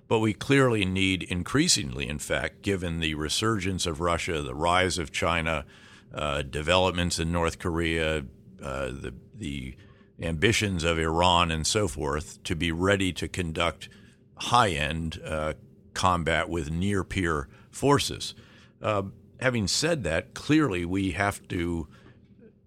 [0.08, 5.12] But we clearly need, increasingly, in fact, given the resurgence of Russia, the rise of
[5.12, 5.65] China,
[6.13, 8.24] uh, developments in North Korea,
[8.63, 9.76] uh, the, the
[10.22, 13.89] ambitions of Iran, and so forth, to be ready to conduct
[14.36, 15.54] high end uh,
[15.93, 18.34] combat with near peer forces.
[18.82, 19.04] Uh,
[19.41, 21.88] having said that, clearly we have to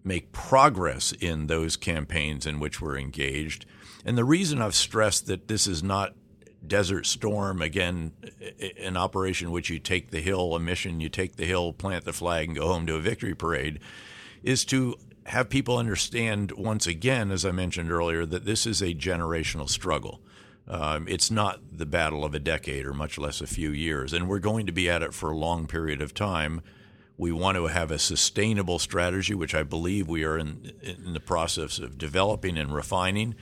[0.05, 3.67] make progress in those campaigns in which we're engaged.
[4.05, 6.15] And the reason I've stressed that this is not
[6.67, 8.13] Desert Storm, again,
[8.79, 12.13] an operation which you take the hill, a mission, you take the hill, plant the
[12.13, 13.81] flag, and go home to a victory parade,
[14.43, 18.95] is to have people understand once again, as I mentioned earlier, that this is a
[18.95, 20.21] generational struggle.
[20.69, 24.13] Um, it's not the battle of a decade or much less a few years.
[24.13, 26.63] And we're going to be at it for a long period of time.
[27.21, 31.21] We want to have a sustainable strategy, which I believe we are in, in the
[31.21, 33.35] process of developing and refining.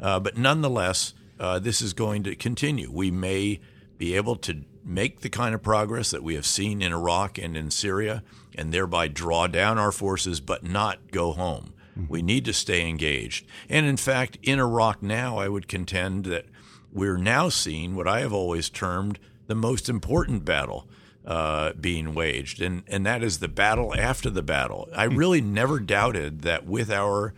[0.00, 2.92] Uh, but nonetheless, uh, this is going to continue.
[2.92, 3.58] We may
[3.98, 7.56] be able to make the kind of progress that we have seen in Iraq and
[7.56, 8.22] in Syria
[8.54, 11.74] and thereby draw down our forces but not go home.
[11.98, 12.12] Mm-hmm.
[12.12, 13.48] We need to stay engaged.
[13.68, 16.46] And in fact, in Iraq now, I would contend that
[16.92, 19.18] we're now seeing what I have always termed
[19.48, 20.88] the most important battle
[21.24, 24.88] uh, being waged, and, and that is the battle after the battle.
[24.94, 25.16] I hmm.
[25.16, 27.34] really never doubted that with our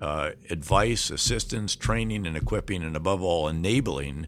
[0.00, 4.26] uh, advice, assistance, training, and equipping, and above all, enabling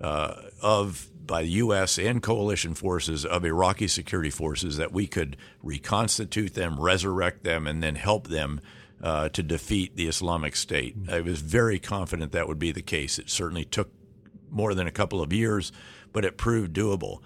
[0.00, 1.98] uh, of by the U.S.
[1.98, 7.82] and coalition forces of Iraqi security forces that we could reconstitute them, resurrect them, and
[7.82, 8.62] then help them
[9.02, 10.94] uh, to defeat the Islamic State.
[10.94, 11.10] Hmm.
[11.10, 13.18] I was very confident that would be the case.
[13.18, 13.90] It certainly took
[14.50, 15.70] more than a couple of years,
[16.12, 17.20] but it proved doable.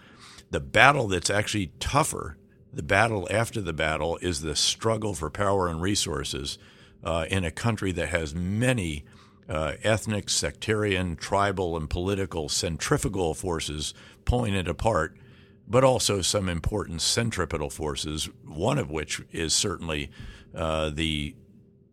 [0.53, 2.37] The battle that's actually tougher,
[2.71, 6.59] the battle after the battle, is the struggle for power and resources
[7.03, 9.07] uh, in a country that has many
[9.49, 13.95] uh, ethnic, sectarian, tribal, and political centrifugal forces
[14.27, 15.17] pulling it apart,
[15.67, 20.11] but also some important centripetal forces, one of which is certainly
[20.55, 21.35] uh, the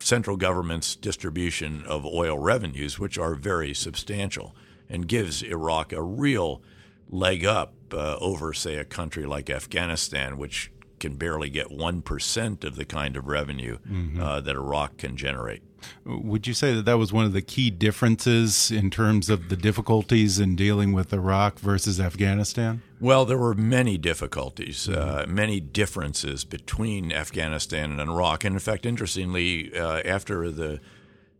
[0.02, 4.54] central government's distribution of oil revenues, which are very substantial
[4.89, 6.62] and gives Iraq a real
[7.10, 12.75] leg up uh, over, say, a country like Afghanistan, which can barely get 1% of
[12.75, 14.21] the kind of revenue mm-hmm.
[14.21, 15.62] uh, that Iraq can generate.
[16.04, 19.56] Would you say that that was one of the key differences in terms of the
[19.56, 22.82] difficulties in dealing with Iraq versus Afghanistan?
[22.99, 25.34] Well, there were many difficulties, uh, mm-hmm.
[25.34, 28.43] many differences between Afghanistan and Iraq.
[28.43, 30.82] And in fact, interestingly, uh, after the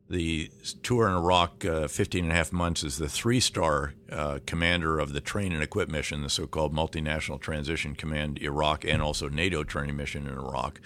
[0.10, 0.50] the
[0.82, 5.00] tour in Iraq, uh, 15 and a half months, as the three star uh, commander
[5.00, 9.30] of the train and equip mission, the so called Multinational Transition Command Iraq, and also
[9.30, 10.82] NATO training mission in Iraq.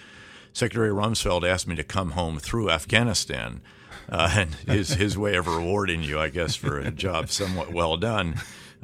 [0.52, 3.62] Secretary Rumsfeld asked me to come home through Afghanistan.
[4.08, 7.96] Uh, and his, his way of rewarding you, I guess, for a job somewhat well
[7.96, 8.34] done,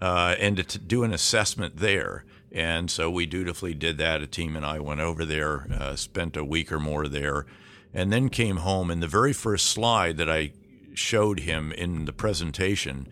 [0.00, 2.24] uh, and to do an assessment there.
[2.50, 4.22] And so we dutifully did that.
[4.22, 7.44] A team and I went over there, uh, spent a week or more there
[7.92, 8.90] and then came home.
[8.90, 10.52] And the very first slide that I
[10.94, 13.08] showed him in the presentation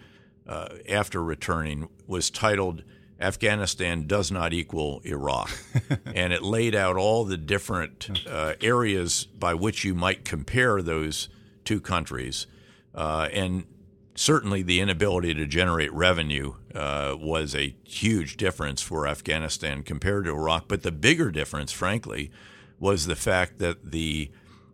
[0.46, 2.82] uh, after returning was titled
[3.20, 5.50] Afghanistan does not equal Iraq.
[6.14, 11.28] and it laid out all the different uh, areas by which you might compare those
[11.64, 12.46] two countries.
[12.94, 13.64] Uh, and
[14.14, 20.30] certainly the inability to generate revenue uh, was a huge difference for Afghanistan compared to
[20.30, 20.68] Iraq.
[20.68, 22.30] But the bigger difference, frankly,
[22.78, 24.30] was the fact that the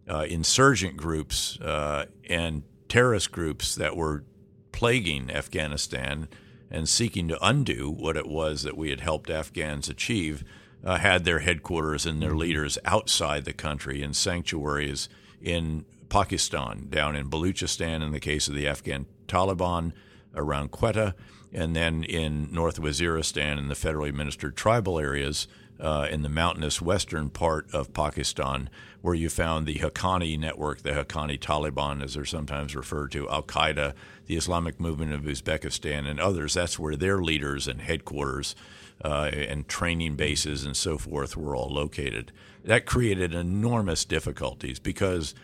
[0.09, 4.25] uh, insurgent groups uh, and terrorist groups that were
[4.73, 6.29] plaguing Afghanistan
[6.71, 10.45] and seeking to undo what it was that we had helped Afghans achieve
[10.85, 12.39] uh, had their headquarters and their mm-hmm.
[12.39, 15.09] leaders outside the country in sanctuaries
[15.41, 19.93] in Pakistan, down in Baluchistan in the case of the Afghan Taliban
[20.35, 21.15] around Quetta,
[21.53, 25.47] and then in North Waziristan in the federally administered tribal areas
[25.81, 28.69] uh, in the mountainous western part of Pakistan,
[29.05, 33.43] where you found the Haqqani network, the Haqqani Taliban, as they're sometimes referred to, Al
[33.43, 33.93] Qaeda,
[34.25, 36.55] the Islamic movement of Uzbekistan, and others.
[36.55, 38.57] That's where their leaders and headquarters
[39.05, 42.33] uh, and training bases and so forth were all located.
[42.65, 45.35] That created enormous difficulties because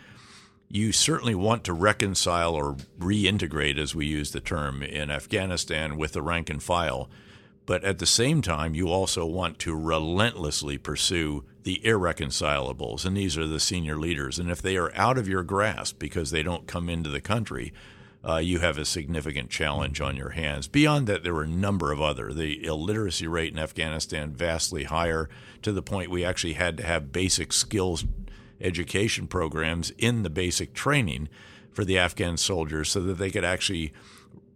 [0.67, 6.13] you certainly want to reconcile or reintegrate, as we use the term, in Afghanistan with
[6.13, 7.11] the rank and file.
[7.67, 13.37] But at the same time, you also want to relentlessly pursue the irreconcilables, and these
[13.37, 14.39] are the senior leaders.
[14.39, 17.73] And if they are out of your grasp because they don't come into the country,
[18.27, 20.67] uh, you have a significant challenge on your hands.
[20.67, 22.31] Beyond that, there were a number of other.
[22.33, 25.29] The illiteracy rate in Afghanistan vastly higher
[25.63, 28.05] to the point we actually had to have basic skills
[28.59, 31.29] education programs in the basic training
[31.71, 33.91] for the Afghan soldiers so that they could actually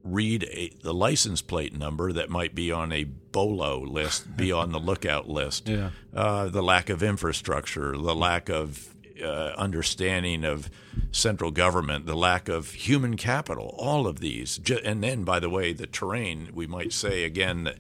[0.05, 4.71] read a, the license plate number that might be on a BOLO list, be on
[4.71, 5.69] the lookout list.
[5.75, 5.89] Yeah.
[6.13, 10.69] Uh, the lack of infrastructure, the lack of uh, understanding of
[11.11, 14.59] central government, the lack of human capital, all of these.
[14.83, 17.77] And then, by the way, the terrain, we might say again that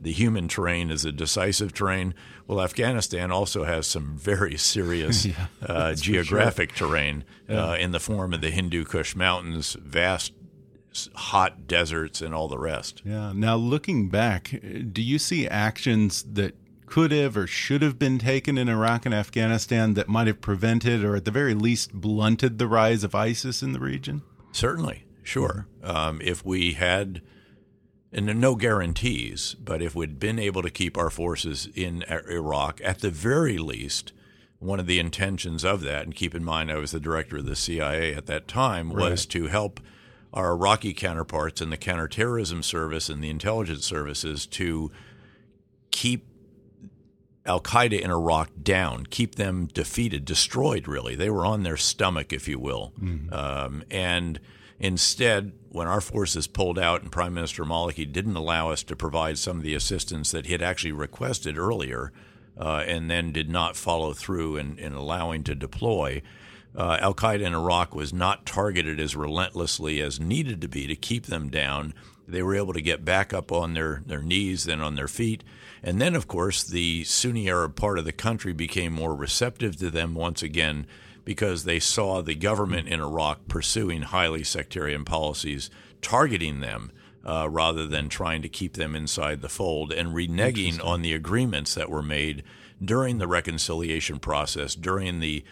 [0.00, 2.14] the human terrain is a decisive terrain.
[2.46, 6.88] Well, Afghanistan also has some very serious yeah, uh, geographic sure.
[6.88, 7.70] terrain yeah.
[7.70, 10.32] uh, in the form of the Hindu Kush Mountains, vast
[11.14, 13.02] hot deserts, and all the rest.
[13.04, 13.32] Yeah.
[13.34, 14.60] Now, looking back,
[14.92, 16.54] do you see actions that
[16.86, 21.02] could have or should have been taken in Iraq and Afghanistan that might have prevented
[21.02, 24.20] or at the very least blunted the rise of ISIS in the region?
[24.52, 25.66] Certainly, sure.
[25.82, 27.22] Um, if we had,
[28.12, 32.98] and no guarantees, but if we'd been able to keep our forces in Iraq, at
[32.98, 34.12] the very least,
[34.58, 37.46] one of the intentions of that, and keep in mind I was the director of
[37.46, 39.30] the CIA at that time, was right.
[39.30, 39.80] to help
[40.32, 44.90] our Iraqi counterparts in the counterterrorism service and the intelligence services to
[45.90, 46.26] keep
[47.44, 51.16] Al Qaeda in Iraq down, keep them defeated, destroyed, really.
[51.16, 52.92] They were on their stomach, if you will.
[53.00, 53.34] Mm-hmm.
[53.34, 54.38] Um, and
[54.78, 59.38] instead, when our forces pulled out and Prime Minister Maliki didn't allow us to provide
[59.38, 62.12] some of the assistance that he had actually requested earlier,
[62.56, 66.22] uh, and then did not follow through in, in allowing to deploy,
[66.76, 70.96] uh, Al Qaeda in Iraq was not targeted as relentlessly as needed to be to
[70.96, 71.94] keep them down.
[72.26, 75.44] They were able to get back up on their, their knees, then on their feet
[75.82, 79.90] and then, of course, the Sunni Arab part of the country became more receptive to
[79.90, 80.86] them once again
[81.24, 85.70] because they saw the government in Iraq pursuing highly sectarian policies,
[86.00, 86.92] targeting them.
[87.24, 91.72] Uh, rather than trying to keep them inside the fold and reneging on the agreements
[91.72, 92.42] that were made
[92.84, 95.44] during the reconciliation process, during the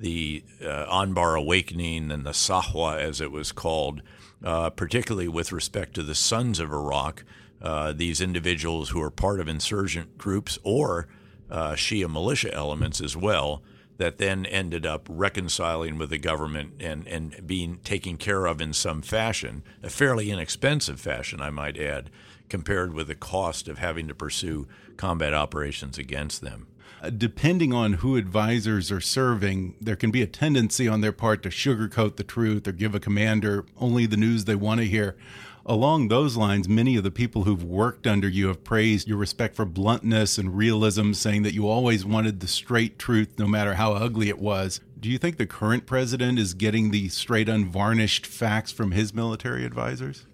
[0.00, 4.02] the uh, Anbar awakening and the Sahwa, as it was called,
[4.42, 7.24] uh, particularly with respect to the sons of Iraq,
[7.60, 11.08] uh, these individuals who are part of insurgent groups or
[11.50, 13.62] uh, Shia militia elements as well
[13.96, 18.72] that then ended up reconciling with the government and, and being taken care of in
[18.72, 22.08] some fashion, a fairly inexpensive fashion, I might add,
[22.48, 26.67] compared with the cost of having to pursue combat operations against them.
[27.00, 31.42] Uh, depending on who advisors are serving, there can be a tendency on their part
[31.42, 35.16] to sugarcoat the truth or give a commander only the news they want to hear.
[35.64, 39.54] Along those lines, many of the people who've worked under you have praised your respect
[39.54, 43.92] for bluntness and realism, saying that you always wanted the straight truth no matter how
[43.92, 44.80] ugly it was.
[44.98, 49.64] Do you think the current president is getting the straight, unvarnished facts from his military
[49.64, 50.24] advisors?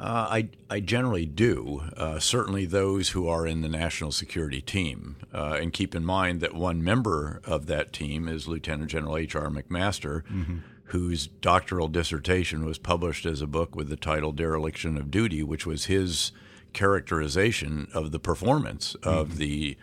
[0.00, 1.82] Uh, I, I generally do.
[1.96, 5.16] Uh, certainly those who are in the national security team.
[5.34, 9.48] Uh, and keep in mind that one member of that team is Lieutenant General H.R.
[9.48, 14.96] McMaster, mm -hmm whose doctoral dissertation was published as a book with the title Dereliction
[14.96, 16.32] of Duty, which was his
[16.72, 19.38] characterization of the performance of mm-hmm.
[19.38, 19.76] the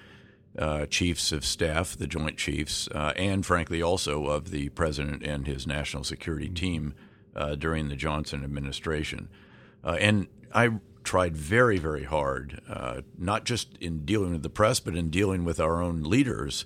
[0.57, 5.45] uh, chiefs of staff, the Joint Chiefs, uh, and frankly also of the president and
[5.45, 6.55] his national security mm-hmm.
[6.55, 6.93] team
[7.35, 9.29] uh, during the Johnson administration.
[9.85, 10.69] Uh, and I
[11.03, 15.45] tried very, very hard, uh, not just in dealing with the press, but in dealing
[15.45, 16.65] with our own leaders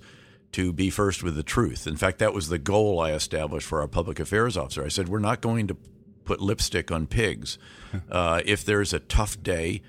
[0.52, 1.86] to be first with the truth.
[1.86, 4.84] In fact, that was the goal I established for our public affairs officer.
[4.84, 5.76] I said, we're not going to
[6.24, 7.58] put lipstick on pigs.
[8.08, 9.82] Uh, if there's a tough day,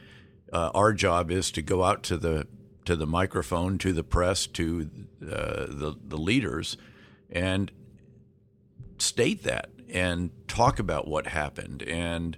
[0.52, 2.48] uh, our job is to go out to the
[2.84, 4.90] to the microphone, to the press, to
[5.22, 6.78] uh, the the leaders,
[7.30, 7.72] and
[8.98, 12.38] state that and talk about what happened and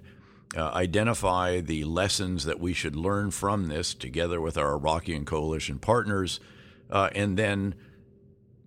[0.56, 5.26] uh, identify the lessons that we should learn from this together with our Iraqi and
[5.26, 6.40] coalition partners,
[6.90, 7.74] uh, and then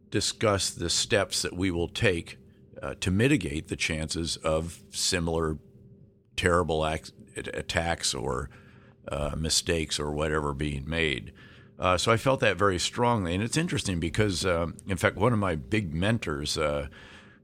[0.10, 2.38] discuss the steps that we will take
[2.82, 5.58] uh, to mitigate the chances of similar
[6.36, 8.50] terrible ac- attacks or
[9.10, 11.34] uh, mistakes or whatever being made.
[11.80, 13.36] Uh, so I felt that very strongly.
[13.36, 16.58] And it's interesting because, uh, in fact, one of my big mentors,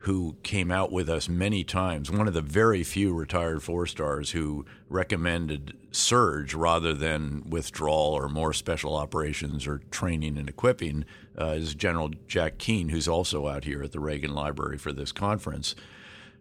[0.03, 4.31] who came out with us many times, one of the very few retired four stars
[4.31, 11.05] who recommended surge rather than withdrawal or more special operations or training and equipping,
[11.39, 15.13] uh, is General Jack Keane, who's also out here at the Reagan Library for this
[15.13, 15.73] conference.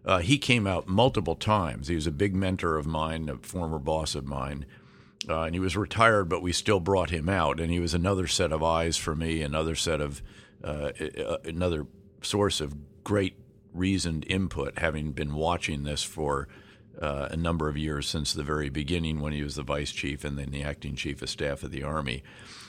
[0.05, 1.87] Uh, he came out multiple times.
[1.87, 4.65] He was a big mentor of mine, a former boss of mine.
[5.29, 8.27] Uh, and he was retired, but we still brought him out, and he was another
[8.27, 10.21] set of eyes for me, another set of
[10.65, 10.91] uh,
[11.45, 11.87] another
[12.21, 13.35] source of great
[13.73, 16.47] reasoned input, having been watching this for
[17.01, 20.23] uh, a number of years since the very beginning when he was the vice chief
[20.23, 22.23] and then the acting chief of staff of the Army.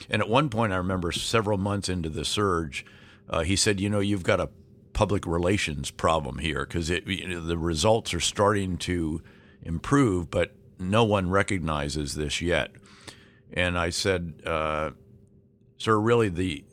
[0.09, 2.85] And at one point, I remember several months into the surge,
[3.29, 4.49] uh, he said, You know, you've got a
[4.93, 9.21] public relations problem here because you know, the results are starting to
[9.61, 12.71] improve, but no one recognizes this yet.
[13.53, 14.91] And I said, uh,
[15.77, 16.63] Sir, really, the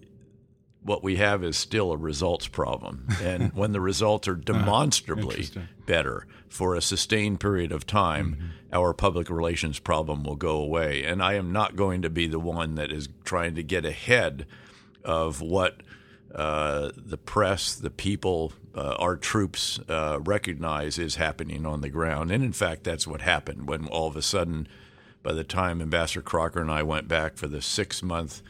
[0.85, 3.07] what we have is still a results problem.
[3.22, 5.49] And when the results are demonstrably
[5.87, 8.47] better for a sustained period of time, mm-hmm.
[8.72, 11.05] our public relations problem will go away.
[11.05, 14.47] And I am not going to be the one that is trying to get ahead
[15.05, 15.83] of what
[16.35, 22.30] uh, the press, the people, uh, our troops uh, recognize is happening on the ground.
[22.30, 24.66] And in fact, that's what happened when all of a sudden,
[25.22, 28.43] by the time Ambassador Crocker and I went back for the six month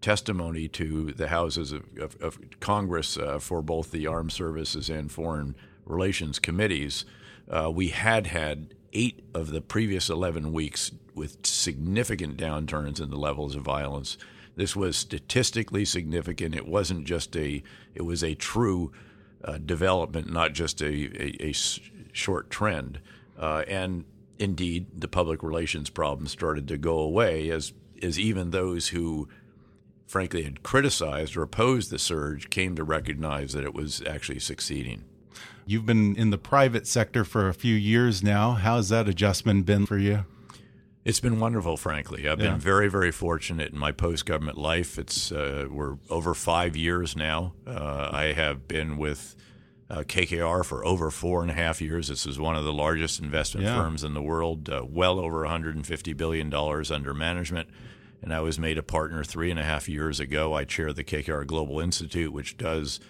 [0.00, 5.12] testimony to the houses of, of, of Congress uh, for both the armed services and
[5.12, 7.04] foreign relations committees,
[7.50, 13.16] uh, we had had eight of the previous 11 weeks with significant downturns in the
[13.16, 14.16] levels of violence.
[14.56, 16.54] This was statistically significant.
[16.54, 17.62] It wasn't just a,
[17.94, 18.92] it was a true
[19.44, 21.54] uh, development, not just a, a, a
[22.12, 23.00] short trend.
[23.38, 24.04] Uh, and
[24.38, 27.72] indeed, the public relations problem started to go away as,
[28.02, 29.28] as even those who
[30.10, 35.04] frankly had criticized or opposed the surge came to recognize that it was actually succeeding.
[35.66, 38.52] You've been in the private sector for a few years now.
[38.52, 40.24] How's that adjustment been for you?
[41.04, 42.28] It's been wonderful, frankly.
[42.28, 42.50] I've yeah.
[42.50, 44.98] been very, very fortunate in my post-government life.
[44.98, 47.54] It's uh, we're over five years now.
[47.64, 49.36] Uh, I have been with
[49.88, 52.08] uh, KKR for over four and a half years.
[52.08, 53.80] This is one of the largest investment yeah.
[53.80, 57.68] firms in the world, uh, well over 150 billion dollars under management
[58.22, 60.54] and I was made a partner three and a half years ago.
[60.54, 63.00] I chair the KKR Global Institute, which does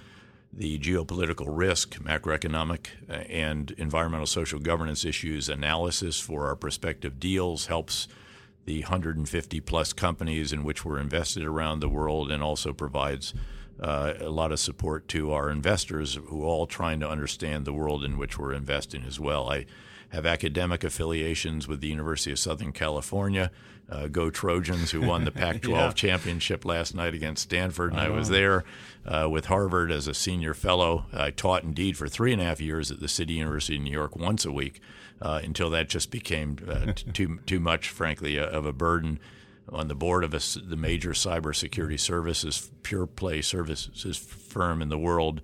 [0.53, 7.67] the geopolitical risk, macroeconomic, uh, and environmental social governance issues analysis for our prospective deals,
[7.67, 8.09] helps
[8.65, 13.33] the 150 plus companies in which we're invested around the world, and also provides
[13.81, 17.73] uh, a lot of support to our investors who are all trying to understand the
[17.73, 19.51] world in which we're investing as well.
[19.51, 19.67] I
[20.11, 23.51] have academic affiliations with the University of Southern California.
[23.89, 25.93] Uh, Go Trojans, who won the Pac 12 yeah.
[25.93, 27.93] championship last night against Stanford.
[27.93, 28.65] And I, I was there
[29.05, 31.07] uh, with Harvard as a senior fellow.
[31.13, 33.91] I taught indeed for three and a half years at the City University of New
[33.91, 34.81] York once a week
[35.21, 39.19] uh, until that just became uh, too, too much, frankly, uh, of a burden.
[39.73, 44.99] On the board of a, the major cybersecurity services, pure play services firm in the
[44.99, 45.41] world,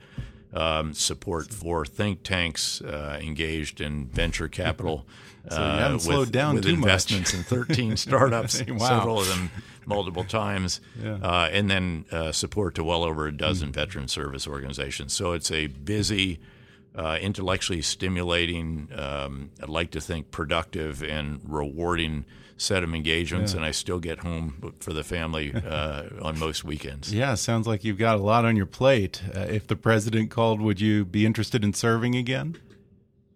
[0.57, 5.07] um, support for think tanks uh, engaged in venture capital.
[5.51, 7.53] so you haven't uh, slowed with, down with investments much.
[7.53, 8.89] in 13 startups, wow.
[8.89, 9.51] several of them
[9.85, 11.19] multiple times, yeah.
[11.23, 13.75] uh, and then uh, support to well over a dozen mm.
[13.75, 15.13] veteran service organizations.
[15.13, 16.41] So it's a busy,
[16.95, 22.25] uh, intellectually stimulating, um, I'd like to think productive and rewarding
[22.57, 23.59] set of engagements, yeah.
[23.59, 27.13] and I still get home for the family uh, on most weekends.
[27.13, 29.23] Yeah, sounds like you've got a lot on your plate.
[29.35, 32.59] Uh, if the president called, would you be interested in serving again?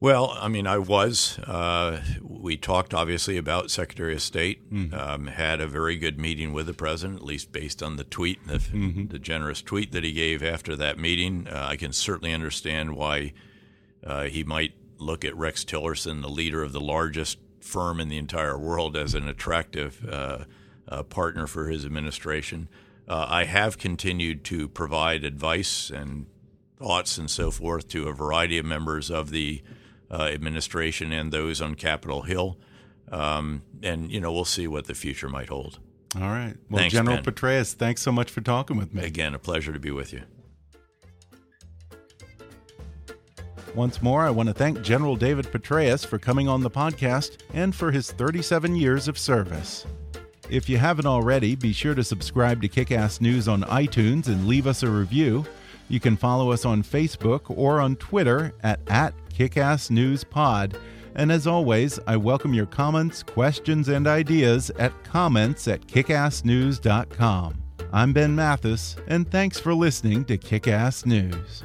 [0.01, 1.39] Well, I mean, I was.
[1.41, 4.73] Uh, we talked obviously about Secretary of State.
[4.73, 4.95] Mm-hmm.
[4.95, 8.47] Um, had a very good meeting with the president, at least based on the tweet,
[8.47, 9.09] the, mm-hmm.
[9.09, 11.47] the generous tweet that he gave after that meeting.
[11.47, 13.35] Uh, I can certainly understand why
[14.03, 18.19] uh, he might look at Rex Tillerson, the leader of the largest firm in the
[18.19, 20.45] entire world as an attractive uh,
[20.89, 22.69] uh, partner for his administration.
[23.09, 26.27] Uh, I have continued to provide advice and
[26.79, 29.63] thoughts and so forth to a variety of members of the
[30.11, 32.57] uh, administration and those on Capitol Hill.
[33.11, 35.79] Um, and, you know, we'll see what the future might hold.
[36.17, 36.55] All right.
[36.69, 37.25] Well, Thanks, General Ben.
[37.25, 39.05] Petraeus, thanks so much for talking with me.
[39.05, 40.23] Again, a pleasure to be with you.
[43.75, 47.75] Once more, I want to thank General David Petraeus for coming on the podcast and
[47.75, 49.87] for his 37 years of service.
[50.49, 54.67] If you haven't already, be sure to subscribe to Kickass News on iTunes and leave
[54.67, 55.45] us a review.
[55.89, 60.77] You can follow us on Facebook or on Twitter at, at KickassNewsPod.
[61.15, 67.63] And as always, I welcome your comments, questions, and ideas at comments at kickassnews.com.
[67.93, 71.65] I'm Ben Mathis, and thanks for listening to Kickass News.